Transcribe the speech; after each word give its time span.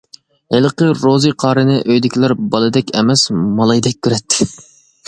ھېلىقى 0.53 0.87
روزى 1.01 1.33
قارىنى 1.43 1.75
ئۆيىدىكىلەر 1.83 2.35
بالىدەك 2.57 2.91
ئەمەس 2.99 3.29
مالايدەك 3.43 4.03
كۆرەتتى. 4.09 4.53